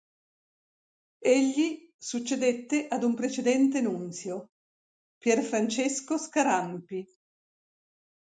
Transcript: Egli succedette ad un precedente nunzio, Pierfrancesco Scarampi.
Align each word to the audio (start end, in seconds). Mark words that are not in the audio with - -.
Egli 1.23 1.93
succedette 1.95 2.87
ad 2.87 3.03
un 3.03 3.13
precedente 3.13 3.81
nunzio, 3.81 4.47
Pierfrancesco 5.19 6.17
Scarampi. 6.17 7.05